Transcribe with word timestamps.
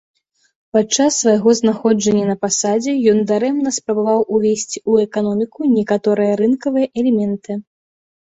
Падчас 0.75 1.11
свайго 1.23 1.49
знаходжання 1.59 2.25
на 2.29 2.35
пасадзе, 2.45 2.91
ён 3.11 3.17
дарэмна 3.33 3.69
спрабаваў 3.77 4.19
ўвесці 4.37 4.75
ў 4.91 4.93
эканоміку 5.09 5.59
некаторыя 5.77 6.31
рынкавыя 6.43 6.87
элементы. 7.03 7.51